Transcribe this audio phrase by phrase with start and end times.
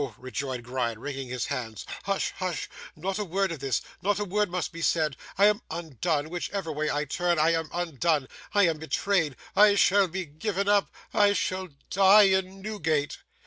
[0.17, 1.85] rejoined Gride, wringing his hands.
[2.05, 2.33] 'Hush!
[2.37, 2.67] Hush!
[2.95, 5.15] Not a word of this; not a word must be said.
[5.37, 6.31] I am undone.
[6.31, 8.27] Whichever way I turn, I am undone.
[8.51, 9.35] I am betrayed.
[9.55, 10.89] I shall be given up.
[11.13, 13.19] I shall die in Newgate!